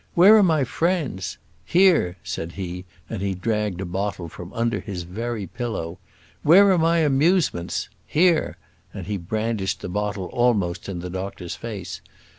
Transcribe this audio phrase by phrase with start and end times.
[0.15, 1.37] Where are my friends?
[1.63, 5.99] Here!" said he, and he dragged a bottle from under his very pillow.
[6.41, 7.87] "Where are my amusements?
[8.07, 8.57] Here!"
[8.95, 12.01] and he brandished the bottle almost in the doctor's face.